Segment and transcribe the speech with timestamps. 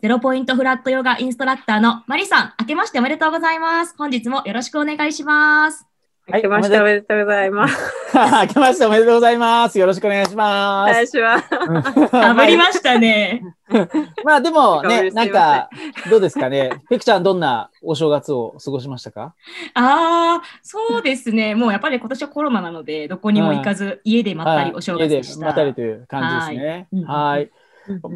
[0.00, 3.94] ゼロポイントフラットヨガインストラクターのマリさん、明けましておめでとうございます。
[3.96, 5.86] 本日もよろしくお願いします。
[6.28, 7.76] 明けましておめでとうございます。
[8.14, 9.78] 明けましておめでとうございます。
[9.78, 10.92] よろしくお願いしおます。
[10.92, 12.08] 願いします。
[12.10, 13.42] かぶりましたね。
[14.22, 15.70] まあでもね、なんんか、
[16.10, 16.82] どうですかね？
[16.90, 19.34] ペクちゃんどんなお正月を過ごしましたか？
[19.74, 21.54] ああ、そうですね。
[21.54, 25.32] もうやっぱり今年はコロナなので、どこにも行かず、家でまったりお正月でした。
[25.34, 27.14] 家でまったりという感じですねは。
[27.30, 27.48] はいい。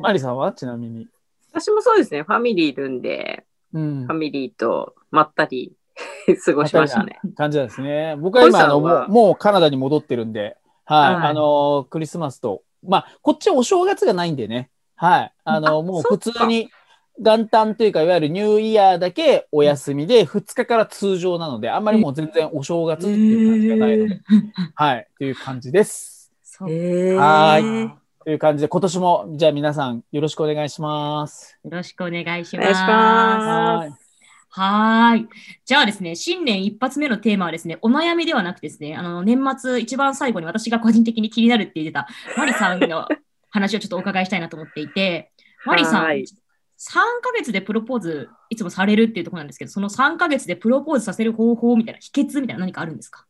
[0.00, 0.52] マリさんは？
[0.52, 1.06] ちなみに。
[1.52, 2.22] 私もそうですね。
[2.22, 4.14] ファミリーいるんで、うんファ。
[4.14, 5.72] ミリーとまったり
[6.44, 7.20] 過ごしましたね。
[7.36, 8.16] 感じなんですね。
[8.18, 11.14] 僕は今、あの、もうもうカナダに戻ってるんで、はい。
[11.14, 14.70] はいあの、クリスマスと、まあ、こっちお正月がないんでね。
[14.96, 15.32] はい。
[15.44, 16.70] あの、あもう普通に
[17.18, 24.20] 元旦というか、いわゆるニューイヤーだけお休みで、2日から通常なので、あんまりもう全然お正月っていう感じがないので、
[24.74, 25.08] はい。
[25.18, 26.32] という感じです。
[26.68, 27.99] えはよ
[28.30, 31.58] という感じで、今年も、じゃあ皆さんよろしくお願いします。
[31.64, 32.86] ろしくお願いしお願いします。
[32.86, 33.90] まはい。
[34.50, 35.28] はーい。
[35.64, 43.08] じゃあですね、新年一発目のテーマはですね、お悩みではなくてですね、あの、年末一番最後に私が個人的に気になるって言ってた、マリさんの
[43.50, 45.32] 話をちょっとお伺いしたいなと思っていて、
[45.66, 46.24] マリさん、はい
[46.82, 53.26] 3ヶ月でプロポーズいつもされるっていうところなんですけど、その3ヶ月でプロポーズさせる方法みたいな、秘訣みたいな何かあるんですか？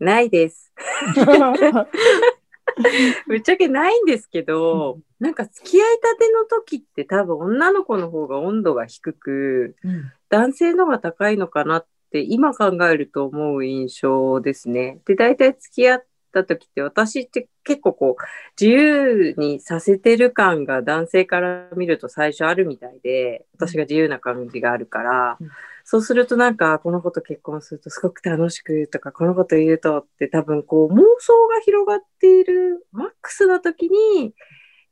[0.00, 0.70] ないです。
[3.26, 10.12] ぶっちゃけないんですけど、なんか付き合いたての時って多分女の子の方が温度が低く、うん。
[10.28, 15.00] 男性の方が高いのかなって今考えると思う印象ですね。
[15.04, 18.22] で、大体付き合った時って私って結構こう
[18.60, 25.50] 自由にさせてる感が男性から見ると最初あるみたいで、私が自由な感じがあるから、うん
[25.90, 34.32] そうするとなんかこの子と結婚するとすごく楽しくとかこの子と言うとって多分こう妄想が広がっているマックスな時に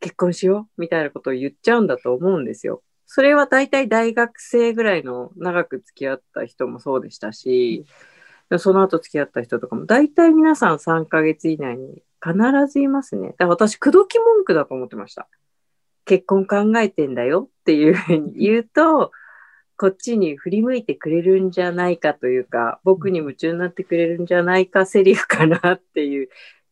[0.00, 2.82] 結婚しようみたいなことを言っちゃうんだと思うんですよ。
[3.06, 7.84] それは大体大学生ぐらいの長く付き合った人もそうでしたし、
[8.56, 12.34] その後付き合った人とかも大体皆さん3ヶ月以内に必
[12.72, 13.28] ずいますね。
[13.28, 15.28] だから私、口説き文句だと思ってました。
[16.04, 19.12] 結婚考えてんだよっていうふうに言うと、
[19.76, 26.28] こっちに振り向いてくれるんじゃないかというか、僕に夢中になってくれるんじゃないかセリフかなっていう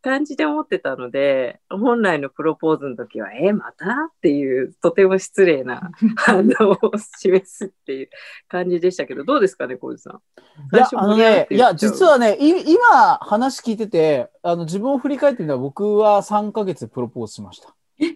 [0.06, 3.86] 感じで思ってたので、本来のプロポーズの時は、え、また？
[3.86, 8.10] っていう、とても失礼な 反応を示すっていう
[8.46, 10.76] 感じでしたけど、どうですかね、小路さん？
[10.76, 17.74] いや、あのねいや、実はね、い今話聞いてて、あの、自分を振り返ってみたら、僕は3ヶ月でプロポーズしました。
[17.98, 18.14] え？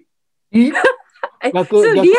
[0.53, 0.71] え、
[1.53, 2.15] 逆リアル、リアル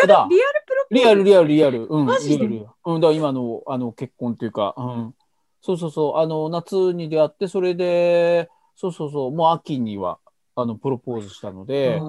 [0.68, 1.06] プロポーズ？
[1.06, 1.88] リアル、リアル、リアル。
[1.88, 2.46] うん、マジで？
[2.46, 2.68] リアル。
[2.88, 5.16] うん、だ今の、あの、結婚っていうか、うん。
[5.62, 10.20] そうそうそう、あの、夏に出会って、それで、そうそうそう、もう秋には、
[10.56, 12.04] あの、プロポーズしたので、うん、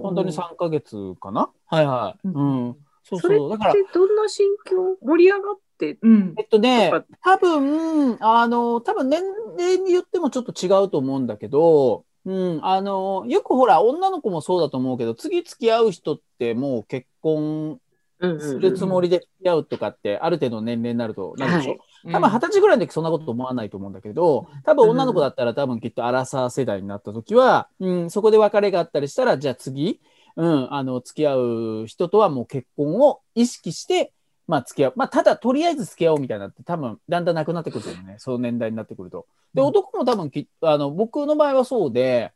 [0.00, 1.50] 本当に3ヶ月かな？
[1.66, 2.28] はいはい。
[2.28, 2.76] うん。
[3.02, 3.50] そうそう。
[3.50, 4.96] だからどんな心境？
[5.02, 6.34] 盛り上がって、うん。
[6.36, 6.42] え。
[6.42, 6.92] っとね
[7.24, 9.22] 多分、あの、多分年
[9.58, 17.80] 齢によってもちょっと違うと思うんだけど、うん、あの、よくほら、女の子もそうだと思うけど、次付き合う人ってもう結婚
[18.20, 21.78] するつもりで付き合うとかって、ある程度の年齢になるとなるでしょ？
[22.04, 30.00] 多分二十歳ぐらいの時そんなこと思わないと思うんだけど、多分女の子だったら多分きっとアラサー世代になった時は、うん、そこで別れがあったりしたら、じゃあ次、
[30.36, 31.36] うん、あの、付き合
[31.82, 34.12] う人とはもう結婚を意識して、
[34.46, 34.92] まあ付き合う。
[34.96, 38.16] まあただとりあえず付き合おうみたいなって多分だんだんなくなってくるよね。
[38.18, 39.26] その年代になってくると。
[39.52, 42.32] で、うん男も多分きあの、僕の場合はそうで、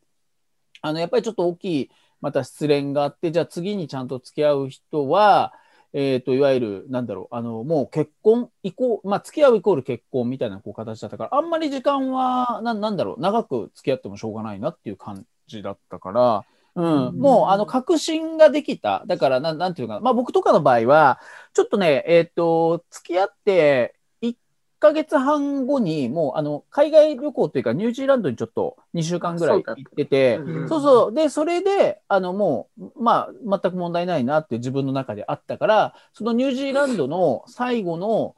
[0.82, 1.90] あの、やっぱりちょっと大きい、
[2.20, 5.54] また失恋があって、じゃあ次にちゃんと付き合う人は、
[5.94, 16.44] えっ、と、いわゆる、なんだろう、あの、もう結婚イコまあ、付き合うイコール結婚みたいなこう形だったから、あんまり時間は、ななんだろう、長く付き合ってもしょうがないなっていう感じだったから、
[16.74, 19.04] うん、うんもう、あの、確信ができた。
[19.06, 20.04] だから、なん、なんていうのかな。
[20.04, 21.20] まあ、僕とかの場合は、
[21.52, 24.01] ちょっとね、えっ、と、付き合って、1
[24.82, 31.14] ヶ月半後に、もう、あの、海外旅行というか、ニュージーランドにちょっと2週間ぐらい行ってて、うんそうそう。
[31.14, 38.34] で、それで、あの、もう、まあ、全く問題ないなって自分の中であったから、そのニュージーランドの最後の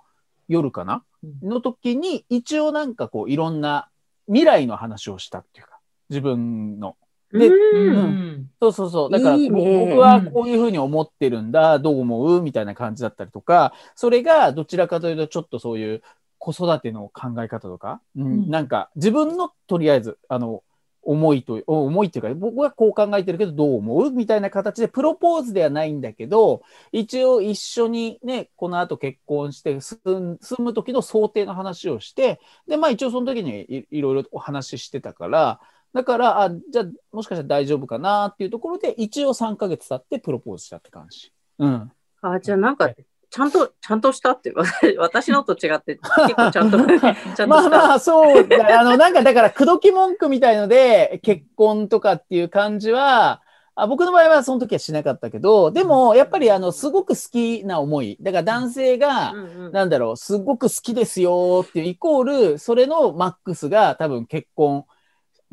[0.47, 1.03] 夜かな
[1.43, 3.89] の時に、一応なんかこう、いろんな
[4.27, 5.81] 未来の話をしたっていうか、
[6.11, 6.97] 自分の。
[7.33, 8.51] でううんん。
[8.61, 9.11] そうそうそう。
[9.11, 12.43] だから、僕はこういうふうに思ってるんだ、どう思う？
[12.43, 16.03] みたいな感じだったりとか、それがどちらかというと、ちょっとそういう、
[16.45, 18.27] 子育ての考え方とか、うん。
[18.27, 18.51] うん。
[18.51, 20.63] なんか自分のとりあえずあの
[21.07, 24.11] 思いと思いっていうか僕はこう考えてるけどどう思う？
[24.11, 26.63] みたいな形でプロポーズではないんだけど
[26.93, 35.61] 一応一緒にねこの後結婚して住む時の想定の話をしてでまあ一応その時にいいろいろお話ししてたから
[35.93, 41.33] だからあじゃあもしかしたら大丈夫かなっていうところで一応3ヶ月経ってプロポーズしたって感じ。
[41.59, 41.93] うん。
[42.23, 42.91] あ、じゃあなんか、
[43.35, 47.47] ちゃんと、ちゃんとしたって、私 私のと違って、 結構ちゃんと、 ちゃんと。
[47.49, 48.81] まあまあ、そうだ。
[48.81, 53.43] あの、なんかだから、口説き文句みたいので、結婚とかっていう感じは、
[53.75, 58.17] あ僕の場合はその時はしなかったけど、でも、やっぱり、あの、すごく好きな思い。
[58.21, 64.85] だから男性がう、んうんなんだろう、すごく好きですよっていうイコール、それのマックスが多分結婚、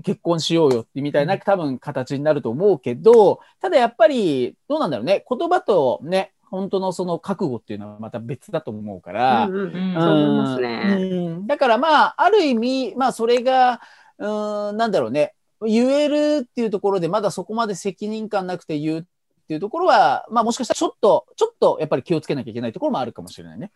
[0.04, 5.26] 結婚しようよってみたいな多分形になると思うけど、ただやっぱり、どうなんだろうね。
[5.28, 9.48] 言葉とね、本当のその覚悟っていうのはまた別だと思うから、
[11.48, 13.82] だからまあ、ある意味、まあそれが、
[14.20, 15.34] うーん、なんだろうね、
[15.66, 19.04] 言えるっていうところで、まだそこまで責任感なくて言うっ
[19.48, 23.72] ていうところは、まあもしかしたらちょっと、ちょっとやっぱり気をつけなきゃいけないところもあるかもしれないね。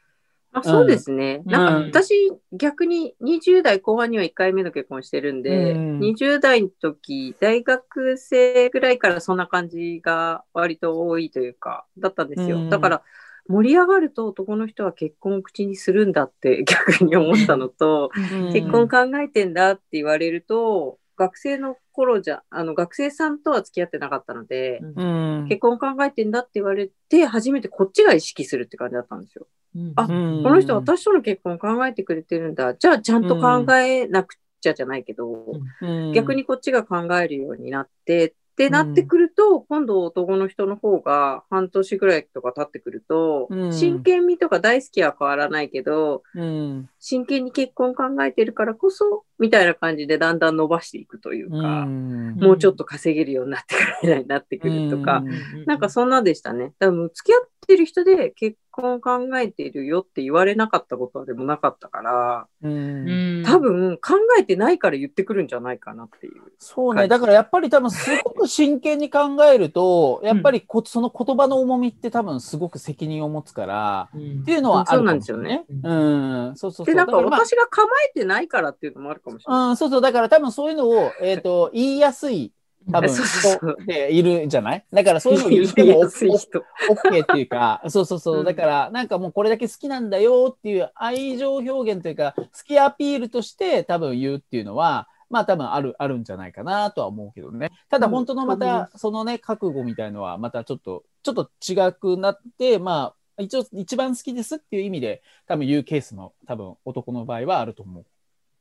[0.55, 1.41] あそうですね。
[1.45, 2.13] うんなんか私、
[2.53, 12.57] 逆に20代後半には1回目の結婚してるんで、うん20代の時、大学生ぐらいからそんな感じが割と多いというか、だったんですよ。
[12.57, 13.01] うんだから、
[13.47, 18.11] 盛り上がると男の人は結婚を口にするんだって 逆に思ったのと、
[18.53, 25.45] 結婚考えてんだって言われると、学生の頃じゃ、あの学生さんとは付き合ってなかったので、うん。
[25.47, 29.47] 結婚考えてんだって言われて、初めてこっちが意識するって感じだったんですよ。
[29.95, 32.75] あうんこの人私との結婚考えてくれてるんだ。
[32.75, 46.89] じゃあちゃんと考えなくちゃじゃないけど、うん逆にこっちが考えるようになって、ってなってくると、今度男の人の方が半年ぐらいとか経ってくると、うん真剣味とか大好きは変わらないけど、うん。
[46.97, 55.23] 真剣に結婚考えてるからこそ、みたいな感じでだんだん伸ばしていくというか、んもうちょっと稼げるようになってくるになってくるとか、
[55.65, 56.73] なんかそんなでしたね。
[56.79, 66.33] 多分付き合ってる人で結婚考えてるよって言われなかったことはでもなかったから、うん多分考えてないから言ってくるんじゃないかなっていう。
[66.59, 67.07] そうね。
[67.07, 75.65] だからやっぱり多分すごく真剣に考えると、やっぱりこその言葉の重みって多分すごく責任を持つから、っていうのはあるかもしれないね。
[75.69, 76.55] そううん。
[76.55, 76.85] そうそうそう。
[76.85, 79.69] で、なんか私が構えてないからっていうのもあるかもしれない。
[79.69, 80.01] うん、そうそう。
[80.01, 82.53] だから多分そういうのを、えっ、と、 言いやすい、
[82.91, 84.85] 多分人っているんじゃない？
[84.93, 86.03] だからそういうのを言っても。
[86.03, 88.41] OK っていうか、 そうそうそうう。
[88.43, 97.71] んだから、なんかもうこれだけ好きなんだよっていう愛情表現というか、好きアピールとして多分言うっていうのは、まあ多分ある、あるんじゃないかなとは思うけどね。
[97.89, 108.05] ただうん本当のまた、そのね、覚悟みたいのはまたちょっと、ちょっと違くなって、まあ、一応一番好きですっていう意味で多分言うケースも多分男の場合はあると思う。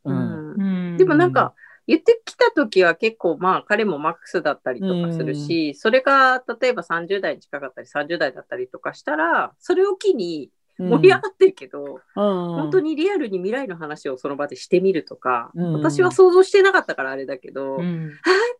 [0.04, 0.50] うん。
[0.50, 0.96] うん。
[0.96, 1.54] でもなんか、
[1.86, 15.72] 言ってきた時は結構まあ彼もマックスだったりとかするし、それが例えば30代に近かったり30代だったりとかしたら、それを機に盛り上がってるけど、本本当にリアルに未来の話をその場でしてみるとか、うん。
[15.74, 18.10] 私は想像してなかったからあれだけど、っうん。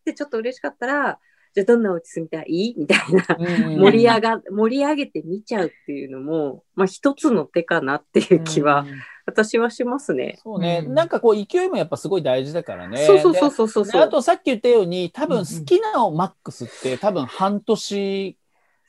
[0.05, 1.19] てちょっと嬉しかったら、
[1.55, 2.75] じゃあどんなお家住みたい？
[2.76, 3.25] みたいな。
[3.38, 8.87] 盛盛り上が、盛り上げて見ちゃうっていうのも、まあ一つの手かなっていう気は、
[9.26, 10.38] 私はしますね。
[10.43, 10.94] そうね、うん。
[10.94, 12.99] なんかこう勢いもやっぱすごい大事だからね。
[13.06, 14.02] そうそうそうそうそう。
[14.02, 18.37] あとさっき言ったように多分好きなのマックスって多分半年、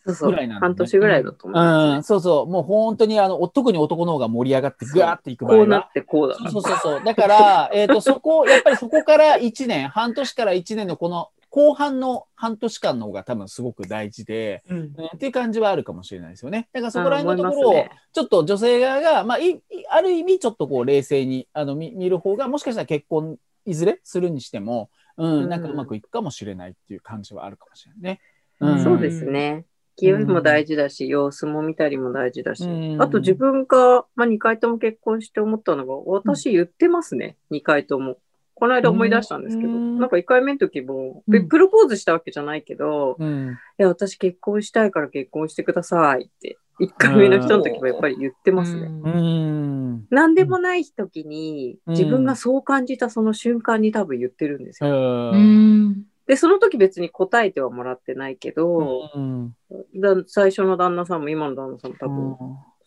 [0.06, 0.74] ぐらいなんだね。
[0.74, 5.60] 半年ぐらいだとう思います、ん、そうそう、もう本当にあの特に男の方が盛り上がってぐわーっていく場合は。
[5.60, 6.36] こうなってこうだ。
[6.36, 6.51] から。
[6.51, 7.04] そうそうそう。
[7.04, 14.78] だから、えっ、と、そこ、やっぱりそこから1年、半年から1年のこの後半の半年間の方が多分すごく大事で、うん。
[14.78, 16.68] うん、っていう感じはあるかもしれないですよね。
[16.74, 25.50] だからそこら辺のところを、ちょっと女性側が、まあ、いいある意味ちょっとこう冷静にあの見見る方が、もしかしたら結婚いずれするにしても、うん、うん。
[25.50, 28.20] なんかうまくいくかもしれないっていう感じはあるかもしれないね。
[28.60, 28.84] うん。
[28.84, 29.64] そうですね。
[29.98, 33.02] 勢いも大事だし、様子も見たりも大事だし、うん。
[33.02, 38.18] あと自分が、まあ、2回とも結婚して思ったのが、私言ってますね、2回とも。
[38.56, 43.52] この間思い出したんですけど、うんなんか1回目の時も、うんべプロポーズしたわけじゃないけど、うん。
[43.52, 48.88] いや、私結婚したいから結婚してくださいって、1回目の人の時もやっぱり言ってますね。
[48.88, 50.06] うん。
[50.10, 55.32] 何でもない時に、うん自分がそう感じたその瞬間に多分言ってるんですよ。
[55.34, 59.56] うんで、その時別に答えてはもらってないけど、うん
[59.96, 62.38] だ最初の旦那さんも今の旦那さんも多分、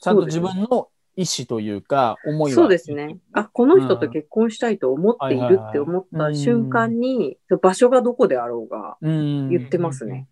[0.01, 2.55] ちゃんと自分の意思というか、思いは。
[2.55, 3.19] そうですね。
[3.33, 9.49] あ、この人と結婚したいと思っているって思った瞬間に、場所がどこであろうがうん。
[9.49, 10.29] 言ってますね。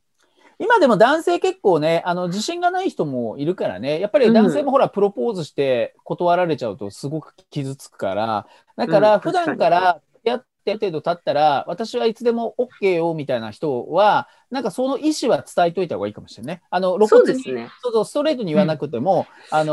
[0.59, 4.01] 今でも男性結構ね、あの、自信がない人もいるからね。
[4.01, 8.47] やっぱり男性もほら、プロポーズして断られちゃうとすごく傷つくから。
[8.77, 10.01] だかうんら、普段からや
[10.67, 16.63] ってある程度経ったら、私はいつでも OK よみたいな人は、なんかその意思は伝えといた方がいいかもしれないね。
[16.71, 17.71] あの、露そう骨に、ですね。
[17.83, 19.73] そうそう、ストレートに言わなくても、あの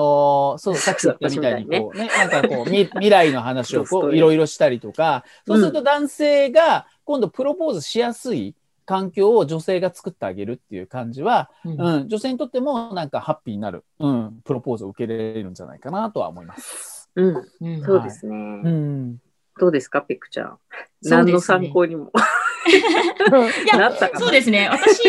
[0.56, 17.10] ーそう、さっき言ったみたいに、こうね、なんかこう、み未来の話をこう、いろいろしたりとか、そうすると男性が今度プロポーズしやすい環境を女性が作ってあげるっていう感じは、うんうん、女性にとってもなんかハッピーになる、うん、プロポーズを受け入れるんじゃないかなとは思います。
[17.16, 17.36] うん。
[17.62, 18.36] うんそうですね。
[18.36, 19.18] うん。
[19.60, 20.48] どうですか、ペクちゃん？
[20.52, 20.58] ね
[21.04, 22.12] 何の参考にも。
[22.66, 24.70] いやそうですね。
[24.70, 25.02] 私、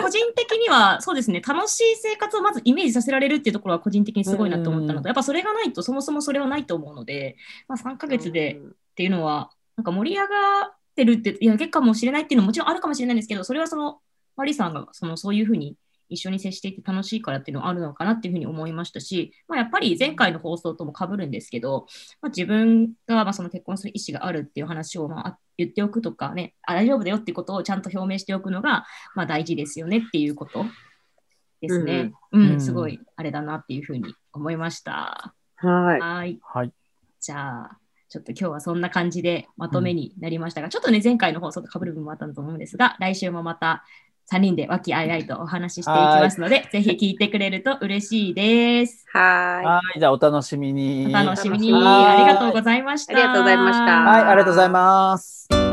[0.00, 7.36] 個人的には、そうですね、楽しい生活をまずイメージさせられるっていうところは個人的にすごいなと思ったのうんと、やっぱそれがないと、そもそもそれはないと思うので、
[7.68, 13.98] まあ、3ヶ月でっていうのは、なんか盛り上がってるって、いや、結果かもしれないっていうのももちろんあるかもしれないんですけど、それはその、
[14.36, 15.76] マリさんがそのそういうふうに
[16.10, 21.86] 一緒に接していて楽しいからっていうのはあるのかなっていうふうに思いましたし、まあ、やっぱり前回の放送とも被るんですけど、
[22.20, 30.64] まあ、自分がまあその結婚する意思があるっていう話をまあ言っておくとかね、あ大丈夫だよっていうことをちゃんと表明しておくのがまあ大事ですよねっていうこと
[31.60, 32.12] ですね。
[32.32, 35.34] うん、うんすごいあれだなっていうふうに思いました。
[35.56, 36.00] はい。
[36.00, 36.38] はい。
[36.42, 36.72] はい。
[37.20, 43.84] じゃあ、ちょっと今日はそんな感じでまとめになりましたが、ちょっとね、前回の放送と被る部分もあったと思うんですが、来週もまた
[44.30, 49.04] 3人で和気あいあいとお話ししていきますので、ぜひ聞いてくれると嬉しいです。
[49.12, 51.06] ははい、じゃあお楽しみに。
[51.08, 51.72] お楽しみに。
[51.72, 53.14] はいありがとうございました。
[53.14, 55.69] ありがとうございましたはい、ありがとうございます。